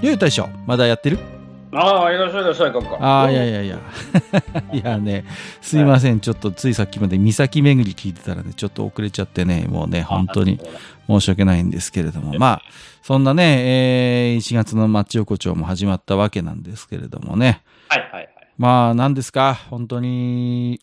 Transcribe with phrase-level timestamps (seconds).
[0.00, 1.18] ゆう大将、まだやってる？
[1.72, 2.96] ああ、いらっしゃいいらっしゃい、かか。
[3.00, 3.78] ああ、いやいやいや。
[4.72, 5.24] いやね、
[5.60, 6.20] すいません。
[6.20, 10.60] ちょっとついさっきまで岬巡り聞いてたらね、ちょっと遅れちゃってね、もうね、本当に
[11.08, 12.62] 申し訳ないんですけれども、まあ、
[13.02, 17.62] そんなね、えー、1月のマッチ横丁も始まったわけなんですけれどもね。
[17.88, 18.28] はいはいはい。
[18.56, 20.80] まあ、何ですか、本当に、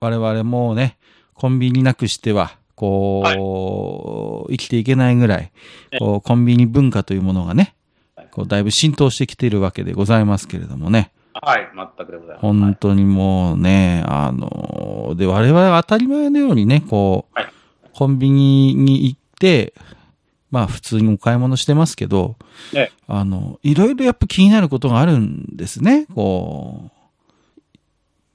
[0.00, 0.98] 我々もうね、
[1.32, 5.50] コンビニなくしては、こう、生きていけないぐらい、
[5.98, 7.74] こう、コンビニ文化というものがね、
[8.40, 11.12] こうだいぶ浸透してきているわけでございますけれどもね。
[11.34, 12.40] はい、全くでございます。
[12.40, 17.52] 本当にもうね、あの、で、我々は当たり前のようにね、こう、はい
[17.92, 19.74] コンビニに行って、
[20.50, 22.36] まあ普通にお買い物してますけど、
[22.72, 26.06] ねあの、いろいろやっぱ気になることがあるんですね。
[26.14, 26.90] こ
[27.66, 27.68] う、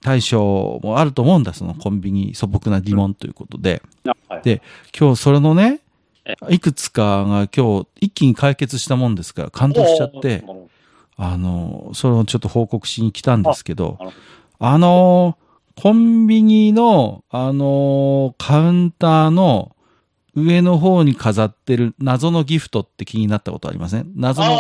[0.02, 3.82] 対象もあると思うんだ、そのコンビニ素朴な疑問ということで。
[4.06, 4.62] あはいで
[4.96, 5.85] 今日それのねえ、
[6.50, 10.44] いくつかが今日一気に解決したもんですから感動しちゃって、
[11.18, 13.98] あの、それをちょっと報告しに来たんですけど
[14.60, 15.38] あの、
[15.76, 19.76] コンビニの、あの、カウンターの
[20.34, 24.12] 上の方に飾ってる謎のギフトって気になったことありません？
[24.16, 24.58] 謎の。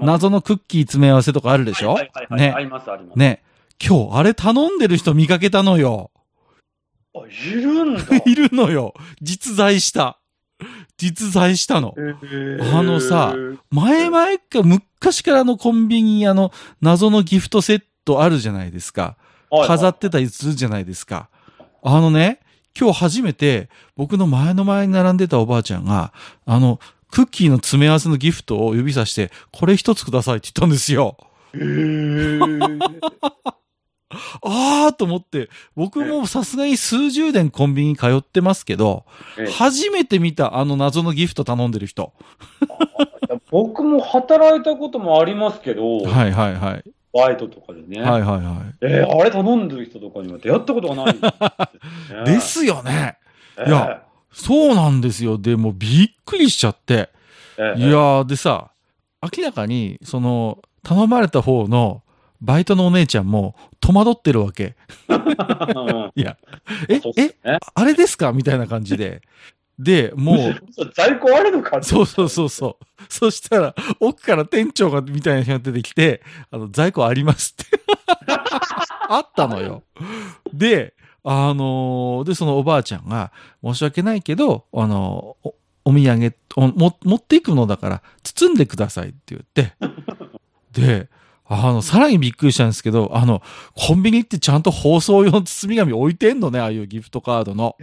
[0.00, 1.94] 謎のクッキー詰め合わせとかあるでしょ？
[1.94, 2.64] はいはいはいはいあね。
[2.64, 3.18] ります、あります。
[3.18, 3.42] ね。
[3.84, 6.12] 今日あれ頼んでる人見かけたのよ。
[7.16, 8.02] あ、いるんだ。
[8.26, 8.94] いるのよ。
[9.20, 10.18] 実在した。
[11.02, 11.96] 実在したの。
[12.60, 13.34] あのさ
[13.70, 19.16] 前々か昔からのコンビニあの謎のギフトセットあるじゃないですか。
[19.50, 21.28] 飾ってたりするじゃないですか。
[21.82, 22.38] あのね、
[22.78, 26.12] 今日初めて僕の前の前に並んでたおばあちゃんが、
[26.46, 26.78] あの、
[27.10, 31.16] クッキーの詰め合わせのギフトを指さして、これ一つくださいって言ったんですよ。
[31.52, 32.78] へー
[34.42, 39.04] あーと思って、僕もさすがに数十年コンビニ通ってますけど、
[39.38, 42.12] ええ初めて見たあの謎のギフト頼んでる人。
[43.50, 46.84] 僕も働いたこともありますけど、はいはいはい。
[47.12, 48.00] バイトとかでね。
[48.00, 51.28] はいはいはえーあれ頼んでる人とかには出会ったことがないんで。
[51.28, 51.34] ね。
[52.24, 53.18] ですよね。
[53.58, 54.02] えーいや、
[54.32, 55.36] そうなんですよ。
[55.38, 57.10] でもびっくりしちゃって。
[57.58, 58.70] えーいやー、でさ、
[59.22, 62.02] 明らかに、その、頼まれた方の、
[62.42, 64.74] バイトのお姉ちゃんも、戸惑ってるわけ。
[65.08, 66.36] うん いや、
[66.88, 69.22] ええ、ねあれですかみたいな感じで。
[69.78, 70.62] で、もう、
[70.94, 72.84] 在庫あるのかそうそうそうそう。
[73.08, 77.80] そしたら、奥から店長が、みたいな人が出てきて、あの、在庫ありますって。
[79.08, 79.84] あったのよ。
[80.52, 80.94] で、
[81.24, 83.32] あのーで、そのおばあちゃんが、
[83.62, 85.54] 申し訳ないけど、あのーお、
[85.84, 89.74] お土産おも、持っていくのだから、包んでくださいって言って。
[90.72, 91.08] で、
[91.52, 93.42] あの、さらにびっくりしたんですけど、あの、
[93.74, 97.76] コンビニってちゃんと包装用の包み紙置いてんのね、ああいうギフトカードの。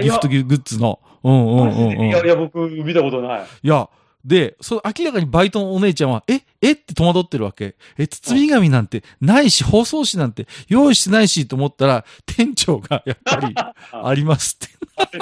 [0.00, 1.00] ギフトグッズの。
[1.22, 2.08] うんうんうんうん。
[2.08, 3.46] いやいや、僕、見たことない。
[3.62, 3.88] いや、
[4.24, 7.76] で、その明らかにバイトのお姉ちゃんは、ええって戸惑ってるわけ。
[7.98, 13.54] え、包み紙なんてないし、包装紙なんて用意してないしと思ったら、店長がやっぱり
[13.92, 15.18] ありますって。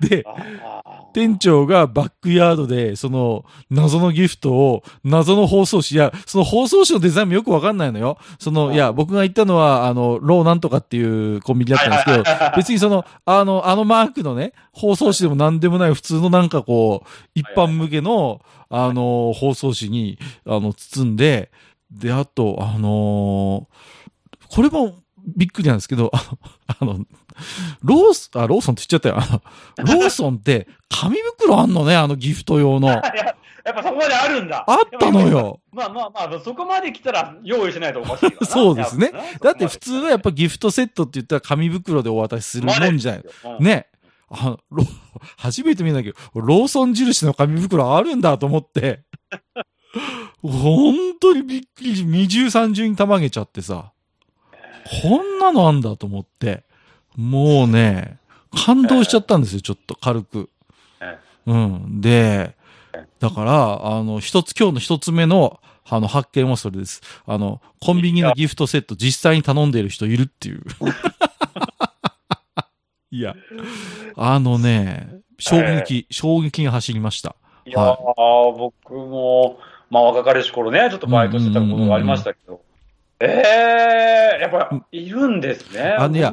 [0.00, 8.18] で、あ店長がバックヤードで、その謎のギフトを、謎の包装紙、いや、その包装紙のデザインもよくわかんないのよ。
[8.38, 12.24] その、いや、僕が行ったのは、あの、ローなんとかっていうコンビニだったんですけど、
[12.56, 21.50] 別にその、あの、あのマークのね、包装紙でも何でもない普通のなんかこう、一般向けの、あの、包装紙に、あの、包んで、
[21.90, 23.68] で、あと、あの
[24.48, 24.94] これも
[25.26, 26.24] びっくりなんですけど、あ
[26.84, 27.04] の、あの、
[27.82, 29.42] ロース、あ、ローソンって言っちゃったよ。
[29.78, 32.88] ローソンって紙袋あんのね、あのギフト用の。
[32.90, 33.02] や
[33.64, 34.66] やっぱそこまであるんだ。
[34.68, 35.60] ったのよ。
[35.72, 43.24] まあまあまあ、そこまで来たら用意しないとおかしいかそうですねだって普通はやっぱギフトセットって言ったら紙袋でお渡しするもんじゃない。
[43.60, 43.62] い。
[43.62, 43.86] ね。
[44.30, 44.84] あの、ロ
[45.36, 49.02] 初めて見たけど、ローソン印の紙袋あるんだと思って。
[50.42, 53.92] 本当にびっくりし、二重三重にたまげちゃってさ。
[55.02, 56.64] こんなのあんだと思って。
[57.16, 58.18] もうね、
[58.64, 60.50] 感動しちゃったんですよ、ちょっと軽く。
[61.00, 62.00] えうん。
[62.00, 62.54] で、
[63.18, 67.02] だから、あの、一つ、今日の一つ目の、あの、発見はそれです。
[67.26, 70.62] あの、コンビニのギフトセット実際に頼んでいる人いるっていう。
[73.10, 73.34] いや、
[74.16, 77.36] あのね、衝撃、衝撃が走りました。
[77.66, 79.58] いやー、僕も、
[79.90, 82.62] まあ若かりし頃ね、ちょっとバイトしてたことがありましたけど、
[83.20, 83.42] え
[84.38, 85.82] えやっぱいるんですね。
[85.82, 86.32] あいや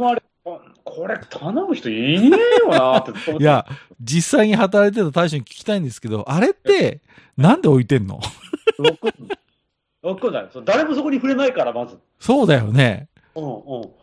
[0.89, 3.65] これ頼む人いねえよなっていや、
[4.01, 7.01] 実際に働いてた大将に聞きたいんですけど、あれって、
[7.37, 8.19] なんで置いてんの？
[8.77, 8.97] 僕、
[10.01, 10.49] 僕だよ。
[10.65, 11.97] 誰もそこに触れないから、まず。
[12.19, 13.07] そうだよね。
[13.35, 13.53] うんうん。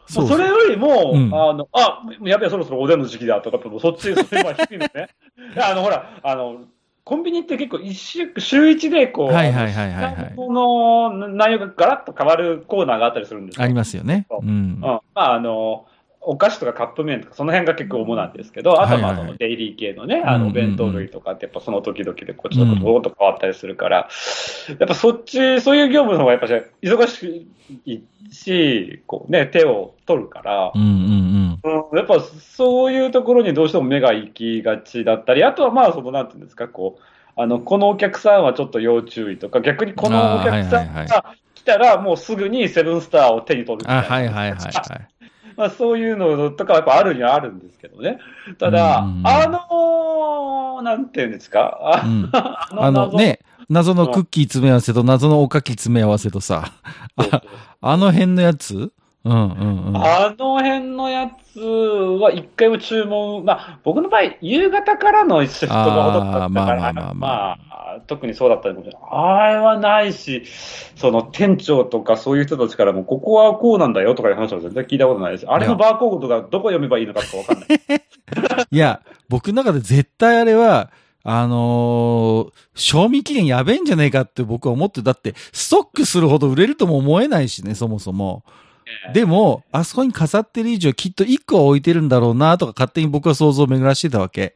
[0.07, 5.09] そそうそれよりも、うんあの、あ、やべえ、そろそろおでんの時期だとかそっち、それは低いんですね。
[5.61, 6.61] あの、ほら、あの、
[7.05, 13.63] コンビニって結構一週、週一でこう、はいはいはいはいはい品物の内容がガラッと変わるコーナーがあったりするんですよ。
[13.63, 14.27] ありますよね。
[14.43, 14.81] うんうん。。
[14.81, 15.87] まあ、あの、
[16.29, 24.09] お菓子とかカップ麺とか、その辺が結構主なんですけど、あとはまあそのデイリー系のね、あの、お弁当類とかって、やっぱその時々でこっちのことと変わったりするから、
[24.79, 26.53] やっぱそっち、そういう業務の方がやっぱし
[26.83, 27.49] 忙し
[27.85, 28.01] い
[28.33, 37.03] し、こうね、手を取るからう、んうんうん、やっぱそういうところにどうしても目が行きがちだったり、あとはまあ、その、なんていうんですか、こう、
[37.41, 44.03] あの、このお客さんはちょっと要注意とか、逆にこのお客さんが来たら、もうすぐにセブンスターを手に取るみうん。
[44.03, 45.17] たいはいはいはいはい。
[45.57, 48.19] まあ、そういうのとかはやっぱあるにはあるんですけどね。
[48.59, 52.29] ただ、あのーなんていうんですか、あうん。
[52.33, 56.73] ああのね、謎のクッキー詰め合わせと謎のおかき詰め合わせとさ、
[57.81, 58.93] あの辺のやつ？
[59.27, 59.97] うんうんうん。
[59.97, 67.59] あの辺のやつは一回も注文、まあ、僕の場合、夕方からのシフトがほとんどだったから、あーまあまあまあまあま
[67.97, 69.03] あ特にそうだったかもしれない。
[69.11, 70.45] あれはないし、
[70.97, 75.47] その店長とかそういう人たちからも、ここはこうなんだよとかいう話は全然聞いたことないです。
[75.49, 78.67] あれのバーコードがどこ読めばいいのかとかわかんない。
[78.71, 80.91] いや、 僕の中で絶対あれは、
[81.25, 88.45] あのー賞味期限やべえんじゃねえかって僕は思って、だって、ストックするほど売れるとも思えないしね、そもそも。
[89.13, 94.55] でも、あそこに飾ってる以上、きっと1個は置いてるんだろうな、とか勝手に僕は想像を巡らしてたわけ。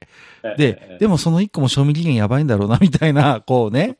[0.56, 3.96] で、でもその1個も賞味期限やばいんだろうな、みたいな、 こうね。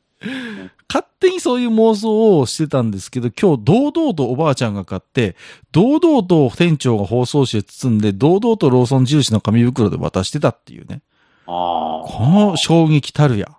[0.89, 5.37] 勝手にそういう妄想をしてたんですけど、今日堂々とおばあちゃんが買って、
[5.73, 11.03] 堂々と店長が包装紙で包んで、堂々とローソン印の紙袋で渡してたっていうね。
[11.47, 13.57] あこの衝撃たるや、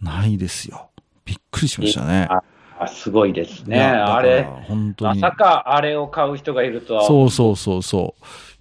[0.00, 0.90] ないですよ。
[1.24, 2.28] びっくりしましたね。
[2.78, 3.80] あ、すごいですね。
[3.80, 5.20] あれ、本当に。
[5.20, 7.06] まさかあれを買う人がいるとは。
[7.06, 8.14] そうそうそうそ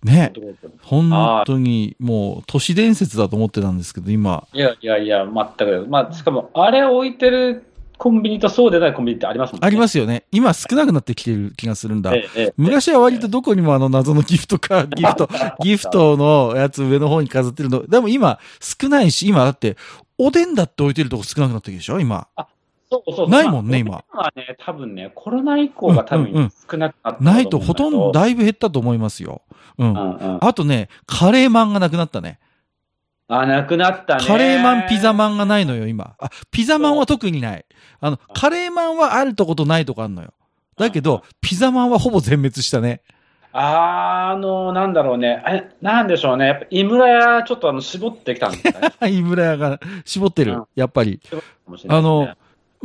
[0.04, 0.06] う。
[0.06, 0.34] ね。
[0.36, 0.56] う。
[0.82, 4.48] 本当にもう都市伝説だと思ってたんですけど、今。
[4.54, 5.86] いやいやいや、全く。
[5.90, 7.66] まあ、しかも、あれを置いてる
[7.98, 9.68] コンビニとそうでないコンビニってありますもんね。
[9.68, 10.26] ありますすよね。
[10.32, 12.14] 今少なくなってきてる気がするんだ。
[12.14, 15.30] ええええ昔は割とどこにもあの謎のギフトか、 ギフト、
[15.62, 17.86] ギフトのやつ上の方に飾ってるの。
[17.88, 19.78] でも今少ないし、今だって、
[20.18, 22.28] おでんだって置いてるとこ少なくなってきるでしょ今。
[22.38, 22.48] そう
[23.06, 29.42] そうそうないもんねまあおでんはね、多分ね、コロナ以降が多分少なくなったないとほとんどだだいぶ減ったと思いますよ。
[29.78, 29.90] うん。
[29.92, 30.38] うんうん。
[30.42, 32.40] あとね、カレーマンがなくなったね。
[33.28, 34.26] あ、なくなったね。
[34.26, 36.16] カレーマン、ピザマンがないのよ、今。
[36.20, 37.66] あ、ピザマンは特にない。
[38.00, 40.34] あの、カレーマンはあるとことないとこあるのよ。
[40.78, 43.02] だけど、ピザマンはほぼ全滅したね。
[43.52, 45.42] あーあの、なんだろうね。
[45.48, 46.48] え、なんでしょうね。
[46.48, 48.94] やっぱ、井村屋、ちょっとあの、絞ってきたんですかね。
[49.10, 50.66] 井村屋が絞ってるうん。
[50.76, 51.22] やっぱり。
[51.32, 51.40] ね
[51.88, 52.28] あの、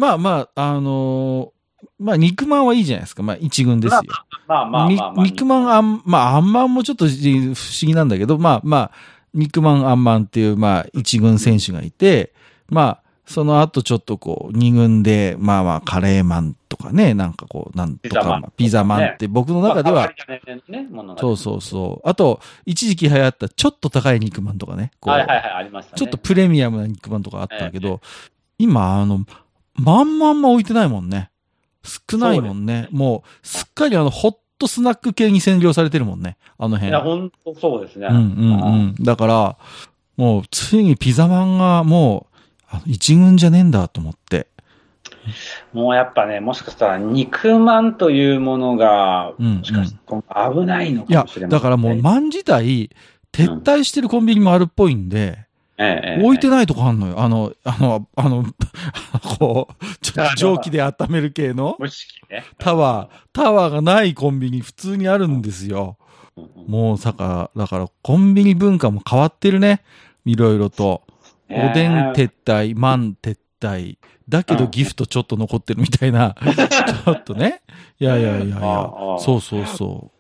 [0.01, 1.61] まあまあ、あのー
[1.99, 3.23] まあ、肉まんはいいじゃないですか。
[3.23, 4.01] まあ、一軍ですよ。
[4.47, 5.25] まあまあにまあまあ。
[5.27, 8.91] 肉まんあん、まあ、あんまんもちょっと不思議なんだけど、まあまあ、
[9.35, 12.33] 肉まんあんまんっていう、まあ、一軍選手がいて、
[12.71, 20.11] まあ、その後ちょっとこう、二軍で、まあまあ、カレーマンとかね、なんかこう、なんとか、ピザマンって僕の中では、
[21.19, 22.09] そうそうそう。
[22.09, 25.15] あと、一時期流行ったちょっと高い肉まんとかね、こう。
[25.95, 28.01] ちょっとプレミアムな肉まんとかあったけえど、
[28.59, 29.25] 今、あの、
[29.75, 31.31] まんまんま置いてないもんね。
[31.83, 32.89] 少ないもんね。
[32.91, 36.37] もう、すっかりあの、ホットスナック系に占領されてるもんね。
[36.59, 36.89] あの辺。
[36.89, 38.09] いや、本当そうですね。
[38.11, 38.95] うんうんうん。
[39.01, 39.57] だから、
[40.17, 42.27] もう、ついにピザマンがも
[42.75, 44.49] う、一軍じゃねえんだと思って。
[45.73, 52.91] もうやっぱね、もしかしたら肉まんというものが、うん、うんもしかしたら危ないのいやかもしれ、ない、だからもう、まん自体、
[53.33, 55.47] 撤退してるコンビニもあるっぽいんで、
[55.83, 56.67] ええ、置いてない。
[56.67, 57.19] とこあんのよ。
[57.19, 58.45] あの、あの、あの、
[59.39, 61.79] こう、ちょっと蒸気で温める系の。
[62.59, 65.97] タワー、タワーがないコンビニ普通にあるんですよ。
[66.67, 69.83] もうさか、だからコンビニ文化も変わってるね。
[70.27, 71.03] いろいろと。
[71.49, 73.97] おでん撤退、マン撤退。
[74.29, 76.37] だけどギフトちょっと残ってるみたいな。
[76.45, 77.63] ちょっとね。
[77.99, 78.59] いやいやいやいや。
[79.19, 80.13] そうそうそ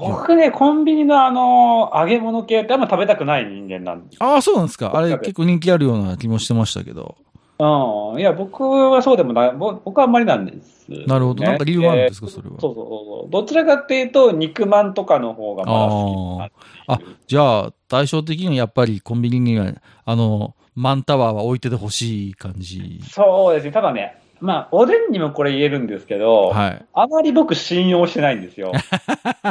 [0.00, 4.18] 僕ね、コンビニのあの、揚げ物系ってあんま食べたくない人間なんです。
[4.20, 4.24] う。
[4.24, 4.92] ああ、そうなんですか。
[4.94, 7.16] あれ結構人気あるような気もしてましたけど。
[7.58, 8.20] うん。
[8.20, 9.52] いや、僕はそうでもない。
[9.52, 11.42] ぼ僕はあんまりなんです、なるほど。
[11.42, 12.60] なんか理由があるんですか、それは。
[12.60, 13.30] そうそうそう。
[13.30, 19.72] どちらかっていうと、肉まんとかの方がまだ好きかなっていうじゃあ、対照的にはやっぱりコンビニには、
[20.04, 23.00] あの、マンタワーは置いててほしい感じ。
[23.10, 23.72] そうですね。
[23.72, 26.84] ただね、まあ、おでんにもこれ言えるんですけど、はい。
[26.92, 28.72] あまり僕信用してないんですよ。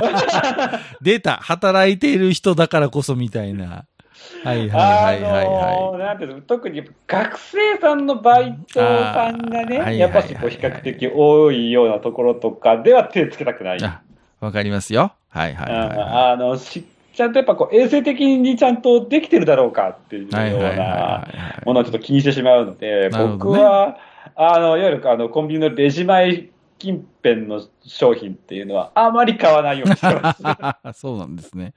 [1.01, 3.85] 出た働いている人だからこそみたいな。
[4.43, 13.79] はいはいはいはいなんていうの特に学生さんのバイトさんがね、やっぱしこう比較的多いようなところとかでは手つけたくない。
[14.39, 15.13] わかりますよ。
[15.29, 15.99] はいはいはいはい。
[15.99, 21.27] ああのしちゃんとやっぱこう衛生的にちゃんとできてるだろうかっていうようなは
[21.63, 23.97] いものをちょっと気にしてしまうので、僕は、
[24.35, 30.33] あの、いわゆるあのコンビニのレジ前近辺の商品っていうのはあまり買わないようにしてま
[30.93, 30.99] す。
[30.99, 31.73] そうなんですね。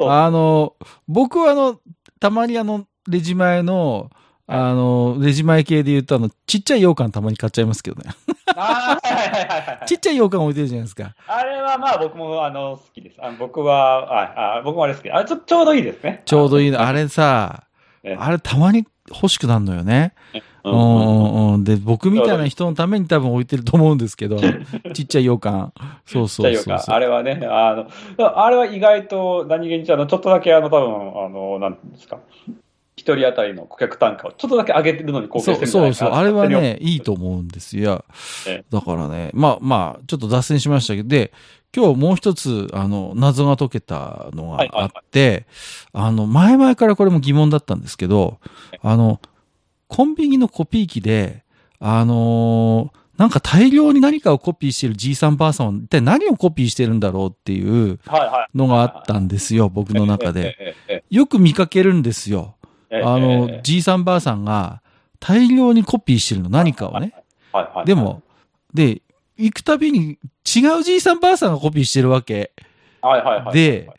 [0.00, 0.74] あの、
[1.06, 1.80] 僕はあの、
[2.18, 4.10] たまにあの、レジ前の、
[4.46, 8.10] あの、レジ前系で言うとあの、ちっちゃい羊羹たまに買っちゃいますけどね。
[8.56, 11.14] あーはいはいはいはいちっちゃい羊羹置いてるじゃないですか。
[11.28, 13.16] あれはまあ僕もあの好きです。
[13.20, 15.10] あ僕は、ああ僕もあれ好き。
[15.10, 16.22] あちょちょうどいいですね。
[16.24, 16.80] ちょうどいいの。
[16.80, 17.64] あれさ、
[18.02, 20.14] ねあれたまに欲しくなるのよね。
[20.64, 21.64] うんんううん。
[21.64, 24.38] で、僕みたいな人のために多分置いてると思うんですけど、
[24.94, 25.72] ちっちゃい羊羹。
[26.06, 26.94] そうそうそうそう。
[26.94, 27.86] あれはね、あ
[28.18, 32.18] の、あれは意外と何気にあの、ちょっとだけあの、多分あの、なんですか。
[32.96, 36.42] 一人当たりの顧客単価をちょっとだけ上げてるのに貢そう献してるんじゃないかなそうそう。
[36.42, 37.06] あれはね、いいと。
[37.06, 38.04] と思うんですよ。
[38.46, 41.32] えだからね、まあまあ、ちょっと脱線しましたけど、で、
[41.74, 45.46] 今日もう一つ、あの、謎が解けたのがあって、
[45.92, 48.38] あの、前々からこれも疑問だったんですけど、
[48.82, 49.20] あの、
[49.90, 51.42] コンビニのコピー機で、
[51.80, 57.98] あのーなんか大量に何かをコピーしてるじいさんばあさんは一体何をコピーしてるんだろうっていう。
[58.54, 60.74] のがあったんですよ、僕の中で。
[61.10, 62.54] よく見かけるんですよ。
[62.90, 64.80] あのええ、じいさんばあさんが
[65.18, 67.12] 大量にコピーしてるの、何かをね。
[67.84, 68.22] でも、
[68.72, 69.02] で、
[69.36, 72.52] 行くたびに違うじいさんばあさんがコピーしてるわけ。
[73.52, 73.90] で、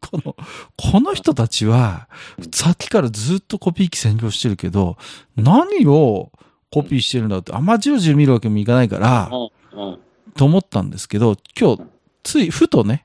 [0.00, 0.36] この、
[0.76, 2.08] この人たちは、
[2.52, 4.96] さっきからずっとコピー機占領してるけど、
[5.36, 6.32] 何を
[6.70, 9.30] コピーしてるんだって、あんまじろじろ見るわけにもいかないから、
[10.36, 11.82] と思ったんですけど、今日、
[12.22, 13.04] つい、ふとね、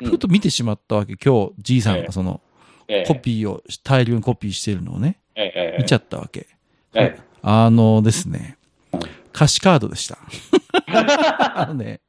[0.00, 1.14] うんふと見てしまったわけ。
[1.16, 2.40] 今日、じいさんええがその、
[2.88, 5.20] ええコピーを、大量にコピーしてるのをね、
[5.78, 6.48] 見ちゃったわけ。
[6.94, 8.56] ええあのですね、
[9.34, 10.16] 歌詞カードでした。
[11.60, 12.00] あのね、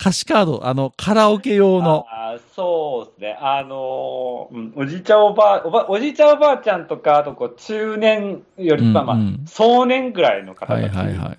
[0.00, 3.38] 歌詞カード、あの、カラオケ用の、あーそうですね。
[3.40, 10.82] あのーうんおじいちゃんおばあ、おば、おじいちゃんおばあちゃんとか、あとこう、中年より、うんまあまあうん、壮年ぐらいの方たち。
[10.82, 11.38] はいはいはいはい。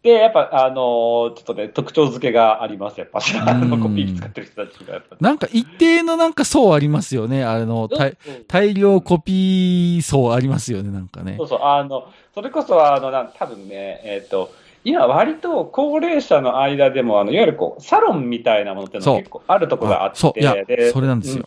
[0.00, 3.18] で、やっぱ、あのーちょっとね、特徴付けがあります、やっぱ。
[3.18, 5.16] あの、うんコピー機使ってる人たちが、やっぱ。
[5.20, 7.44] なんか一定のなんか層ありますよね。
[7.44, 11.44] あの、大うん大量コピー層ありますよね、なんかねそ。
[11.44, 14.52] うそう、あの、それこそ、あの、なん多分ね、えっ、と、
[14.88, 21.44] 今割と高齢者の間でも、あの、いわゆるこう、サロンみたいなものっての結構あるところがあって、あそう、いや、でそれなんですよ。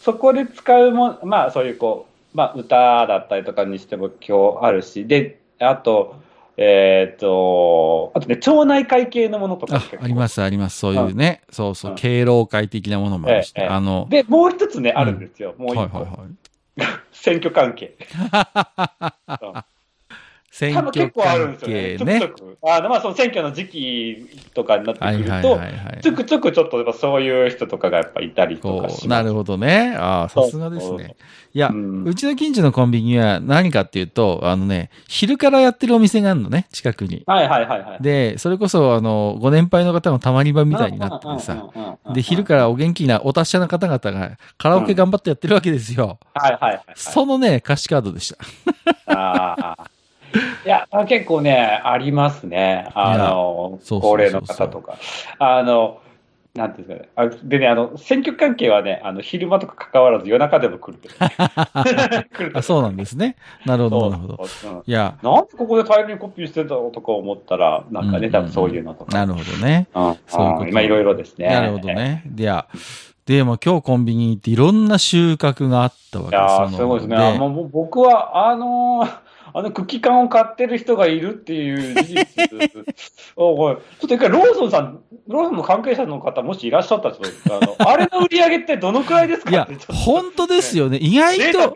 [0.00, 6.14] そこで使うもん、まあそういうこう、まあ歌だったりとかにしても今日あるし、で、あと、
[6.56, 10.78] えっ、と、あとね、町内会系のものとかあ、ありますす、あります。
[10.78, 11.42] そういうね。
[11.50, 11.94] そうそうう。
[11.94, 15.54] ん敬老会的なものもあるしええええあの、で、もう一つね、あるんですよ。
[15.58, 16.98] もう一個、はいはいはい。
[17.10, 17.96] 選挙関係。
[20.58, 22.20] 選多分結挙構あるん関ですよね。
[22.20, 22.46] ちょくちょ。
[22.46, 22.58] く。
[22.68, 26.00] あの、まあその選挙の時期とかになってはいくると、はいはいはい。
[26.02, 29.06] ちょくちょくちょっとやっぱそういう人とかがやっぱいたりとかし。
[29.06, 29.94] なるほどね。
[29.96, 31.14] ああ、さすがですね。
[31.54, 37.22] いや、うんうちの近所のコンビニは何かっていうと、あのね、昼からやってるお店があるのね、近くに。
[37.26, 38.02] はいはいはいはい。
[38.02, 41.68] で、それこそ、あの、ご年配の方のたまり場みたいになっててさ、
[42.12, 46.18] で、昼からお元気なお達者な方々がカラオケ頑張ってやってるわけですよ。
[46.34, 46.42] ら。
[46.42, 46.84] はいはいはい。
[46.96, 48.34] そのね、歌詞カードでし
[49.06, 49.12] た。
[49.14, 49.97] ああ。
[50.64, 52.88] いや、結構ね、ありますね。
[52.94, 54.96] あの、高齢の方とか。
[55.38, 56.00] あの、
[56.54, 57.30] なんていうんですかね。
[57.32, 60.98] あでね、あの、選挙関係はね、あの、昼間とか関わらず夜中でも来る。
[62.32, 63.36] 来るあ、そうなんですね。
[63.64, 64.44] なるほど、なるほど。
[64.84, 69.16] いや、なんでここで大量にコピーしてたのとか思ったら、なんかね、うん多分そういうのとか。
[69.16, 69.86] なるほどね。
[69.94, 71.48] うんそういうことん今いろいろですね。
[71.48, 72.22] なるほどね。
[72.26, 72.66] で、いや、
[73.26, 77.38] で、まあ今日コンビニに行っていろんな収穫があったわけいやーそのすごいですね。
[77.38, 82.86] もう僕は、あのーあのクッキー缶を買ってる人がいるっていう事実
[83.36, 90.98] おおいちょっと一回ローソンさん、ローソンの関係者の方、もしいらっしゃったら、あのあれの売り上げってどのくらいですかいや本当ですよね。
[90.98, 91.74] 意外と、、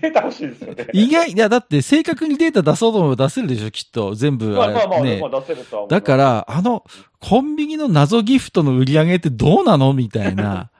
[0.00, 0.86] データ欲しいですよね。
[0.92, 4.14] 意外、いや、だって正確にデータ出そうと思えば出せるでしょ、きっと。
[4.14, 4.50] 全部。
[4.50, 6.84] まあまあまあ、ねまあ出せるとは思うだから、あの、
[7.20, 9.92] コンビニの謎ギフトの売り上げってどうなの？
[9.92, 10.70] みたいな。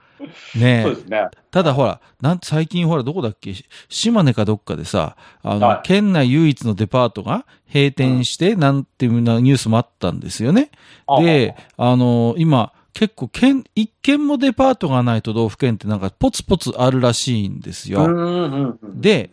[0.55, 1.27] ねそうですね。
[1.51, 3.53] ただほら、なん最近ほら、どこだっけ？
[3.53, 10.71] し島根かどっかでさ、あの、はい県内唯一のデパートが閉店して、なんていうなニュースもあったんですよね。
[11.19, 18.75] で、あの、今、結構、県、一軒もデパートがない都道府県ってなんかポツポツあるらしいんですよ。
[18.83, 19.31] で、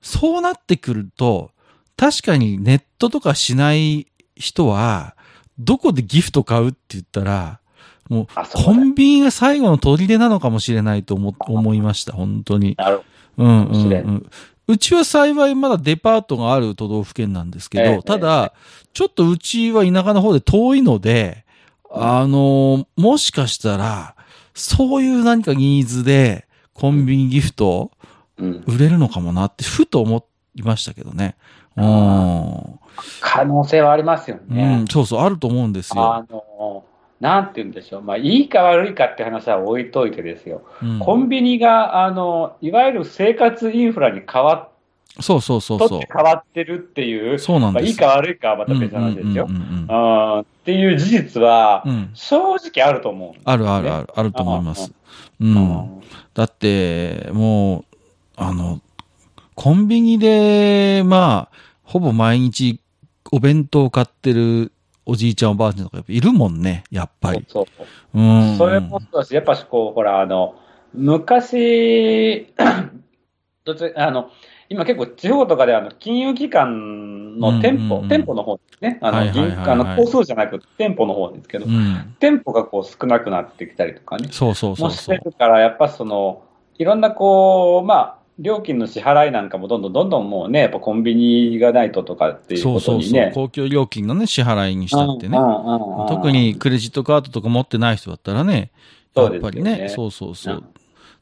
[0.00, 1.50] そうなってくると、
[1.96, 5.16] 確かにネットとかしない人は、
[5.58, 7.60] どこでギフト買うって言ったら、
[8.08, 12.74] もうコンビニが最後の砦なのかもしれないと思思いました、本当に。
[12.78, 13.04] なるほ
[13.38, 14.30] うんうんうん。
[14.66, 18.52] うちは幸いまだデパートがある都道府県なんですけど、ええただ、
[18.92, 21.44] ちょっとうちは田舎の方で遠いので、
[21.90, 24.14] あの、もしかしたら、
[24.54, 27.90] そういう何かニーズで、コンビニギフト。
[28.38, 30.24] 売れるのかもなって、ふと思
[30.54, 31.36] いましたけどね。
[31.76, 32.78] うん。
[33.20, 34.86] 可能性はありますようねん、。
[34.88, 36.14] そうそう、あると思うんですよ。
[36.14, 36.84] あの、
[37.20, 38.02] なんて言うんでしょう。
[38.02, 40.62] まあ、いいか悪いかって話は置いといてですよ。
[40.82, 44.68] うんコンビニが、あの、いわゆる生活インフラに変わっ、
[45.20, 49.48] そうそうそうそとって変わってるっていうう。、そうなんまあ、ですいいか悪いかはまた別の話ですよ
[50.42, 52.10] っていう事実はう、ん。
[52.14, 54.92] 正直あると思うんですあるあるある、あると思います。
[55.40, 55.56] うん。
[55.56, 55.58] う
[55.96, 56.02] ん
[56.34, 57.84] だって、もう、
[58.36, 58.80] あの、
[59.56, 62.80] コンビニで、まあ、ほぼ毎日
[63.32, 64.70] お弁当を買ってる
[65.10, 67.42] おじいちゃんおばあちゃんとかいるもんね、やっぱり。
[67.48, 68.56] そうそううん。
[68.58, 70.54] それもそうだし、やっぱしこう、ほら、あの、
[70.92, 72.52] 昔、
[73.64, 74.30] どあの、
[74.68, 78.98] 今結構地方とかであの金融機関の店舗、うんうんうん店舗の方ですね。
[79.00, 82.14] あの、はいはいはいはい銀あの、交数じゃなくて店舗の方ですけど、うん。
[82.20, 84.28] 店舗がこう少なくなってきたりとかね。
[84.30, 85.18] そうそうそうもしそう。
[85.18, 86.42] てるから、やっぱその、
[86.76, 93.10] いろんなこう、まあ、料金の支払いなんかもどんどんどんどんもうね、やっぱコンビニがないととかっていうそうことそうそう。
[93.10, 93.32] にね。
[93.34, 95.36] 公共料金のね、支払いにしたってね
[96.08, 98.70] 特にクレジットカードとか持ってない人だったらね、
[99.14, 100.64] やっぱりね、ねそうそうそう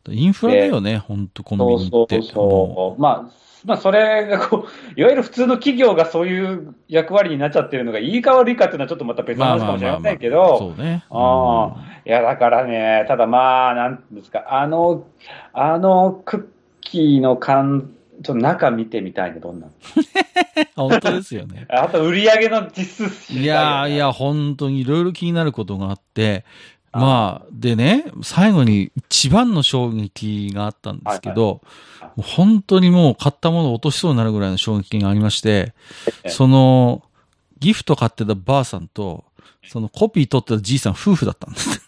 [0.08, 0.14] う。
[0.14, 1.90] インフラだよね、ほんとコンビニって。
[1.90, 3.00] そうそうそう。
[3.00, 11.04] まあ、まあ、それがこう、いわゆる普通の企業がそういう役割になっちゃってるのが、いいか悪いかっていうのはちょっとまた別の話かもしれませんけど、そうね。
[11.10, 11.74] あ
[12.06, 15.06] いや、だからね、ただまあ、なんですか、あの、
[15.52, 16.55] あのクッ
[16.90, 17.90] キーの缶、
[18.22, 19.66] ちょっと中見てみたいね、どんな
[20.74, 21.66] 本当ですよね。
[21.70, 26.44] あと、売り上げの実数知りたいやいや、本当にいろいろ気になることがあって、
[26.92, 31.60] まあ、でね、最後に一番の衝撃があったんですけど、はい
[32.16, 35.74] もう本当にもう買ったものを落としそうになるぐらいの衝撃がありまして、
[36.06, 36.30] ええ。
[36.30, 37.02] その、
[37.58, 39.24] ギフト買ってたばあさんと、
[39.68, 41.80] そのコピー取ってたじいさん夫婦だったんです。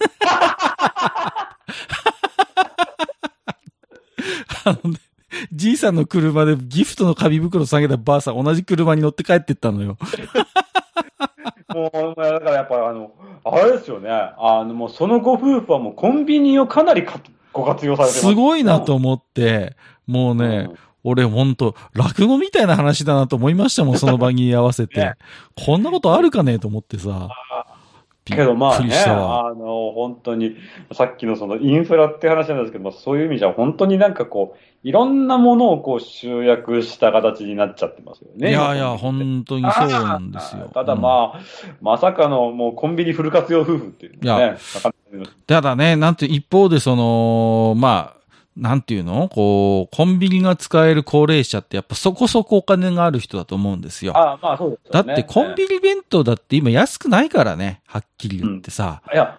[4.64, 4.98] あのね
[5.52, 9.98] じいさんの車でギフトの紙袋下げたばあさん同じ車に乗って帰ってったのよ。
[11.74, 13.12] もう、だからやっぱ、あの、
[13.44, 17.20] あれですよね、あの、もうそのご夫婦はもうコンビニをかなりか
[17.52, 18.26] ご活用されてます。
[18.26, 20.70] すごいなと思って、もうね、
[21.04, 25.14] 俺ほんと、落語みたいな話だなと思いましたもん、その場に合わせてね。
[25.56, 27.28] こんなことあるかねと思ってさ。
[28.30, 28.94] びけどまあね。
[29.06, 30.56] あの、本当に、
[30.92, 38.50] さっきのそのインフラって話なんですけども、そういう意味じゃ本当になんかこう、いろんなものをこう集約した形になっちゃってますよね。
[38.50, 40.70] いやいや、今本当にそうなんですよ。
[40.72, 41.40] ただあ、まあ、
[41.80, 48.17] まさかのもうコンビニフル活用夫婦っていうね、なかなかただね、なんて一方でその、まあ、
[48.58, 49.28] なんていうの？
[49.28, 54.16] こう、コンビニが使える高齢者ってやっぱそこそこお金がある人だと思うんですよ。
[54.16, 55.12] ああまあそうですね。
[55.12, 59.00] ってコンビニ弁当だって今安くないからね、はっきり言ってさ。
[59.12, 59.38] いや、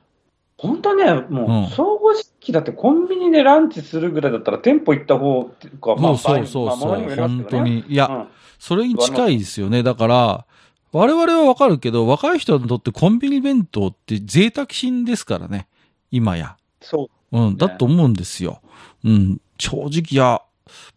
[0.57, 7.85] 本当ね、うんもう、正直だってコンビニでランチするぐらいだったら店舗行った方っていうか、まあ、そうそうまあそうそう、ものにもよります本当に。
[7.87, 8.27] いや、うん
[8.61, 9.83] それに近いですよね。
[9.83, 10.45] だから、
[10.91, 15.69] 我々はわかるけど、若い人にとってコンビニ弁当って贅沢品ですからね。
[16.11, 16.57] 今や。
[16.81, 17.07] そう。
[17.31, 18.61] うん、だと思うんですよ。
[19.03, 20.41] うん、正直、いや、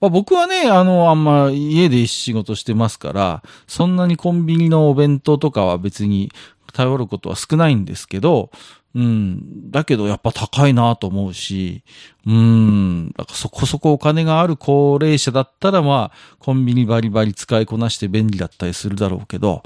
[0.00, 6.30] まあ、僕はね、あの、あんま家で仕事してますから、そんなにコンビニのお弁当とかは別に
[6.72, 8.50] 頼ることは少ないんですけど、
[8.94, 11.82] うん、だけどやっぱ高いなと思うし、
[12.26, 19.62] うん、だからそこそこお金がある高齢者だったらまあ、コンビニバリバリ使いこなして便利だったりするだろうけど、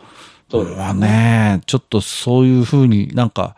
[0.48, 3.56] そうですまあね、ちょっとそういうふうになんか、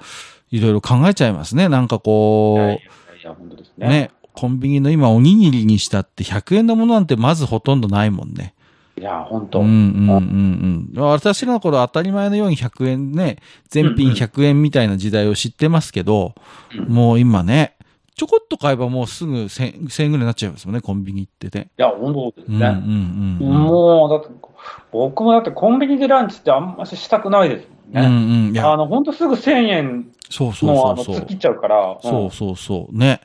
[0.51, 1.69] いろいろ考えちゃいますね。
[1.69, 3.89] なんかこう、ね。
[3.89, 8.55] ね、コンビニの今おにぎりにしたって100円のものなんてまずほとんどないもんね。
[8.99, 9.61] いや、本当。
[9.61, 11.03] うんうんうんうん。
[11.03, 16.35] 私らの頃当たり前のように100円ね、全品100円みたいな時代を知ってますけど、
[16.77, 17.77] うんもう今ね、
[18.18, 21.68] ちょこっと買えばもうすぐ1000 1000円ぐらいになっちゃいますもんね、コンビニ行ってね。
[21.78, 22.66] いや、本当ですうんうんね。
[22.68, 23.62] うんうん。
[23.62, 24.28] もう、だって、
[24.92, 28.48] 僕もだってコンビニでランチってあんまししたくないですもんうんね。
[28.48, 28.54] うん。
[28.54, 31.35] いやあ、の、本当すぐ1000円そうそうもう、あの、そうそう突っ切。
[31.35, 31.92] っちゃうから。
[31.92, 32.96] んそうそうそう。
[32.96, 33.20] ね。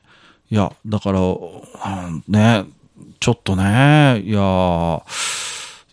[0.51, 2.65] いや、だから、うんね、
[3.19, 5.01] ちょっとね、いや、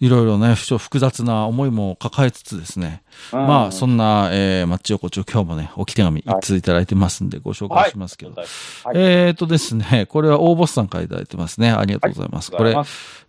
[0.00, 3.02] いろいろね、ふ複雑な思いも抱えつつですね。
[3.32, 8.32] まあ、そんな、えー、マッチ横丁、今日もね、置き手紙一通いただいてますんで、ご紹介しますけど。
[8.32, 8.46] はい
[8.94, 11.70] えっ、とですね、これは大ボスさんからいただいてますね。
[11.70, 12.50] ありがとうございます。
[12.50, 12.74] これ、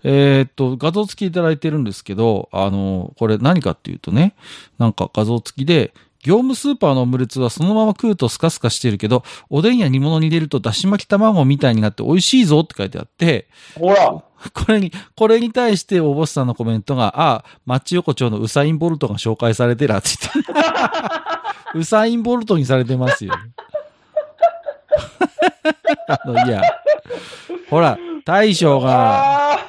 [0.04, 4.34] えっ、と、画像付きいただいてるんですけど、あの、これ何かっていうとね、
[4.80, 14.24] なんか画像付きで、業務スーパーのオムレツはそのまま食うとスカスカしてるけど、おでんや煮物に入れるとだし巻き卵みたいになって美味しいぞって書いてあって、ほら、
[14.54, 20.52] これに、これに対して大ボスさんのコメントが、ああ、マッチ横丁のウサインボルトが紹介されてらって言って。
[21.78, 23.34] ウサインボルトにされてますよ。
[26.08, 26.62] あの、いや、
[27.70, 29.60] ほら、大将が、あ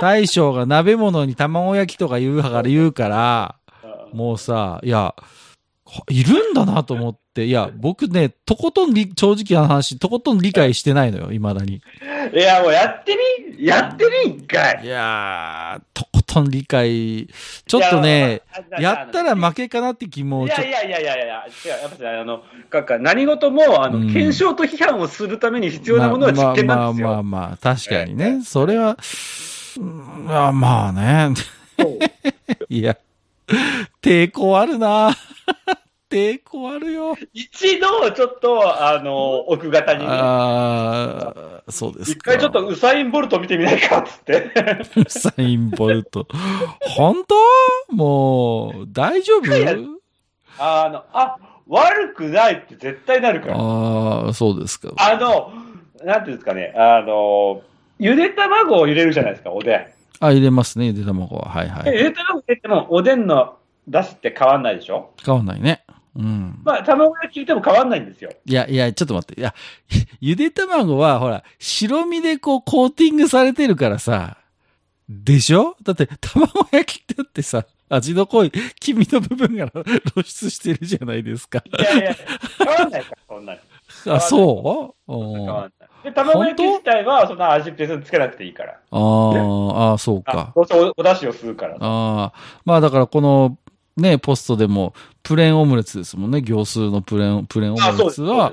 [0.00, 5.14] 大将が鍋物に卵焼きとか言うから言うから、ーもうさ、いや、
[6.10, 11.80] いるんだなと思って、いや、僕ね、とことんり、正直な話、とことん理解してないのよ、未だに。
[12.34, 13.16] いや、もうやって
[13.56, 17.28] みやってみ一回いやー、とことん理解、
[17.66, 18.42] ちょっとね、
[18.78, 27.08] いやったら負けかなって気もいやいやいやいやいや、違う、やっぱりあの、かか何事も、あの、うん検証と批判をするために必要なものは実験なんですよ。
[27.08, 28.42] まあまあまあまあ、確かにね。
[28.44, 28.96] それは、
[29.76, 31.34] うんまあまあね。
[32.68, 32.96] いや、
[34.02, 35.16] 抵抗あるな
[36.10, 37.16] 抵抗あるよ。
[37.32, 41.34] 一度、ちょっと、あの、奥方にね、あ
[41.66, 42.34] あ、そうですか。
[42.34, 44.50] 一回ちょっとウサイン・ボルト見てみないかっつって。
[44.96, 46.26] ウサインボルト。
[46.80, 47.24] 本
[47.88, 47.94] 当？
[47.94, 49.42] もう、大丈夫？
[50.58, 51.36] あの、あ、
[51.68, 53.56] 悪くないって絶対なるから。
[53.58, 54.92] ああ、そうですか。
[54.96, 55.52] あの、
[56.04, 57.62] なんていうんですかね、あの、
[57.98, 59.86] ゆで卵を入れるじゃないですか、おでん。
[60.20, 61.50] あ、入れますね、ゆで卵は。
[61.50, 62.04] はいはでゆい。
[62.04, 65.10] で卵入れても、おでんの出汁って変わんないでしょ？
[65.24, 65.84] 変わんないね。
[66.18, 66.60] うん。
[66.64, 68.30] まあ、卵焼きても変わんないんですよ。
[68.44, 69.40] いや、いや、ちょっと待って。
[69.40, 69.54] いや、
[70.20, 74.36] ゆで卵は、ほら、白身でこう、コーティングされてるからさ、
[75.08, 75.76] でしょ？
[75.82, 79.70] だって、卵焼きってだってさ、味の濃い黄身の部分が
[80.12, 81.62] 露出してるじゃないですか。
[81.66, 82.14] いやいや、
[82.58, 83.60] 変わんないから、そんなに。
[84.06, 85.14] あ、そう？
[85.14, 85.88] うん変わんない。
[86.04, 88.78] で、卵焼き自体は、そんな味別につけなくていいから。
[88.90, 90.52] あーあー、そうあか。
[90.54, 91.76] どうせおお出汁を吸うから。
[91.76, 92.32] ああ、
[92.66, 93.56] まあだからこの、
[93.98, 96.40] ね、ポストでも、プレーンオムレツですもんね。
[96.40, 97.92] 行数のプレーン、プレーンオ。
[97.92, 98.52] ムレツは、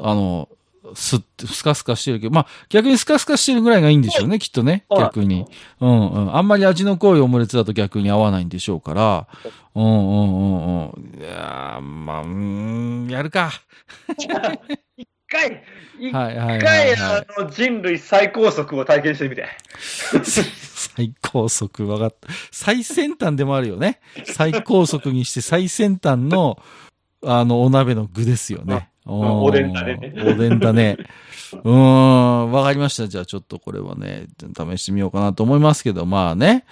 [0.00, 0.48] あの、
[0.94, 5.46] すって、スカスカしてるけど、まあ逆にスカスカしてるぐらいがいいんでしょうね、きっとね、逆に。
[5.80, 6.36] うんうん。
[6.36, 9.26] あんまり味の濃いオムレツだと逆に合わないんでしょうから。
[9.74, 11.20] うんうんうんうん。
[11.20, 13.52] いやーまあ、うーん、やるか。
[14.18, 14.28] 一
[15.28, 15.62] 回、
[15.98, 17.26] 一はいはいはい、回、はい。
[17.38, 19.46] あの、人類最高速を体験してみて。
[20.96, 22.28] 最高速、わかった。
[22.50, 24.00] 最先端でもあるよね。
[24.24, 26.60] 最高速にして最先端の、
[27.24, 28.90] あの、お鍋の具ですよね。
[29.06, 30.96] おおでんだねおでんだね。
[31.52, 33.08] うーん、わかりました。
[33.08, 36.64] じゃあちょっとこれはね、試してみようかなと思いますけど、まあね。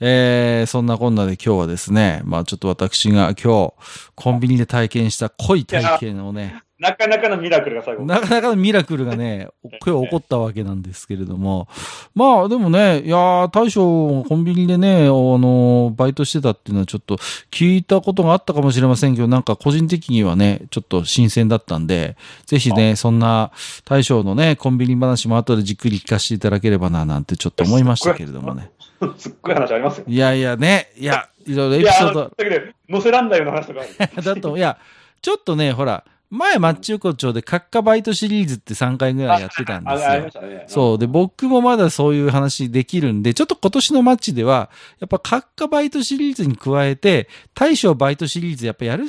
[0.00, 3.74] えー、そんなこんなで今日はですね、まあちょっと私が今日、
[4.16, 8.04] コンビニで体験した濃い体験をね、なかなかのミラクルが最後。
[8.04, 9.48] なかなかのミラクルがね、
[9.86, 11.68] 今日起こったわけなんですけれども。
[12.14, 17.16] まあでもね、いやー、大将、コンビニでね、あの、バイトしてたっていうのはちょっと
[17.52, 23.52] 聞いたことがあったかもしれませんけど、なんか個人的にはね、ちょっと新鮮だったんで、ぜひね、そんな
[23.84, 28.70] 大将のね、コンビニ話も後でじっくり聞かせていただければな、なんてちょっと思いましたけれどもね。
[29.16, 30.04] すっごい話ありますよ。
[30.08, 34.22] いやいやね、いや、いろいろエピソードだけど、載せらんないような話とかある。
[34.22, 34.78] だと、いや、
[35.22, 40.32] ちょっとね、ほら、前、マッチ横丁で、カッカバイトシリーズって3回ぐらいやってたんですよあありまし。
[40.34, 40.64] たね。
[40.66, 40.98] そう。
[40.98, 49.04] で、僕もまだそういう話できるんで、ちょっと今年のマッチでは、やっぱ、カッカバイトシリーズに加えて、大将バイトシリーズやっぱやる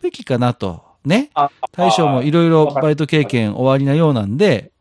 [0.00, 0.82] べきかなと。
[1.04, 1.30] ね。
[1.34, 4.72] あ大将もいろいろバイト経験終わりなようなんで、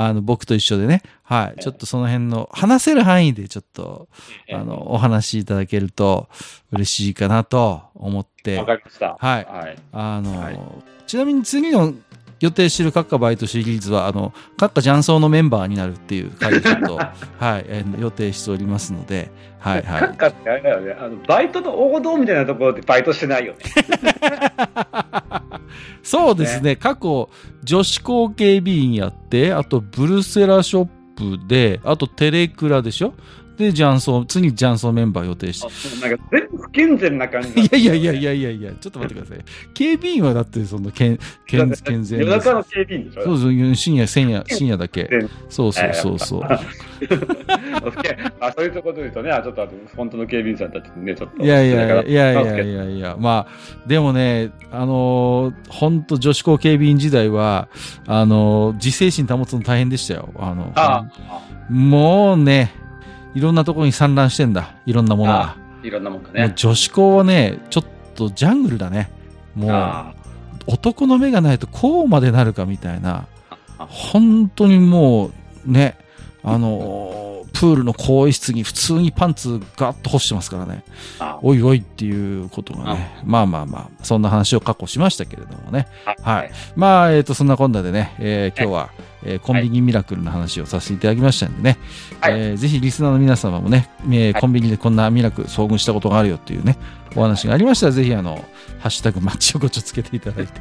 [0.00, 1.02] あの、僕と一緒でね。
[1.24, 1.60] はい。
[1.60, 4.08] ちょっとその辺の、話せる範囲でちょっと、
[4.46, 6.28] ええあの、お話しいただけると
[6.70, 9.16] 嬉しいかなと思ってわ、かりました。
[9.18, 9.76] はいはい。
[9.92, 10.60] あの、はい
[11.08, 11.94] ちなみに次の
[12.38, 16.96] 予定してるカッカバイトシリーズは、あの、カッカジャンソーのメンバーになるっていう回をちょっと、
[17.40, 23.58] はい、えー予定しておりますので、はいはなんかってあれだよね、あの、バイトの王道みたいなところでバイトしてないよね。
[25.68, 25.74] い。
[26.02, 27.28] そうですね、過去、
[27.62, 33.14] 女子高警備員やって、あと、ブルセラショップで、あと、テレクラでしょ？
[33.58, 39.44] で、ジャンソー、次ジャンソーメンバー予定してあなんか全部不健全な感じだいやいやいやいやいやいや、ちょっと待ってください。
[39.74, 43.22] 警備員はだって、その、健、健、健全夜中の警備員でしょ？
[43.24, 45.28] そうそう、深夜、深夜、深夜 だけ全。
[45.48, 46.42] そうそうそうそう。
[46.44, 46.60] あ
[48.56, 51.42] そういうところで言うとね、あちょっと本当の警備員さんたちにね、ちょっと。
[51.42, 57.68] いやいやいやいやいやいやまあ、でもね、あのー、本当女子高警備員時代は、
[58.06, 60.28] あのー、自制心保つの大変でしたよ。
[60.38, 61.04] あの、あ
[61.70, 62.72] もうね、
[63.34, 64.74] いろんなところに散乱してんだ。
[64.86, 65.56] いろんなものが。
[65.82, 66.52] いろんなもんがもうね。
[66.56, 69.10] 女子校はね、ちょっとジャングルだね。
[69.54, 70.14] もう、あ
[70.66, 73.26] 男の目がないとこうまでなるかみたいな
[73.78, 75.32] あ、本当にもう、
[75.70, 75.96] ね、
[76.42, 80.84] あのー プールの更衣室に普通にパンツガッと干してますからね。
[81.18, 83.10] あおいおいっていうことがね。
[83.24, 85.88] まあまあまあ、そんな話を過去しましたけれどもね。
[86.22, 86.50] はい。
[86.76, 88.90] まあ、えっ、と、そんなこんなでね、えー今日は、
[89.24, 91.78] えーコンビニミラクルの話をさせていただきましたんでね、
[92.20, 92.32] はい。
[92.40, 96.76] えーぜひリスナーの皆様もね、えーコンビニでこんなミラクル遭遇したことがあるよっていうね、
[97.16, 98.44] お話がありましたら、ぜひあの、
[98.78, 100.52] ハッシュタグマッチ横丁つけていただいて、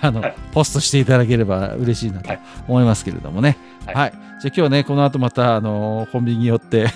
[0.00, 0.34] あの、はい。
[0.52, 2.40] ポストしていただければ嬉しいなとはい。
[2.68, 3.56] 思いますけれどもね。
[3.86, 4.00] は。
[4.00, 4.10] はい。
[4.10, 6.86] いじゃあ今日はね、この後また、あの、コンビニに寄って、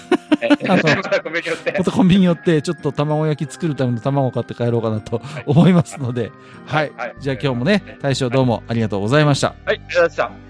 [0.42, 0.83] えあの
[1.23, 1.75] ごめんよって。
[1.79, 6.31] またコンビニに寄って、ちょっと卵焼き作るための卵を買って帰ろうかなと思いますので、
[6.66, 6.92] はい。
[6.96, 7.14] はい。
[7.18, 9.49] じゃあ今日もね、大将どうもありがとうございました。
[9.49, 10.49] はい、ありがとうございました。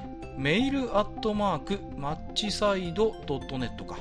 [0.41, 3.99] メールアットマークマッチサイドドットネットか。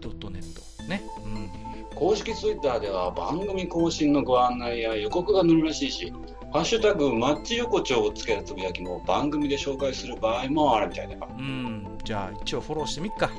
[0.00, 0.82] ドットネット。
[0.88, 1.00] ね。
[1.24, 1.48] うん。
[1.94, 6.12] 公式ツイッターでは番組更新のご案内や予告が載るらしいし、
[6.52, 11.28] ハッシュタグマッチ横丁をつけたつぶやきも番組で紹介する場合もあるみたいだよ。
[11.38, 11.86] うん。
[12.02, 13.30] じゃあ一応フォローしてみっか。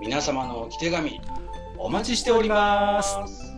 [0.00, 1.20] 皆様のお手紙、
[1.76, 3.53] おお待ちしております。